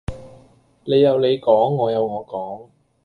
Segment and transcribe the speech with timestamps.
[0.85, 2.69] 你有你講，我有我講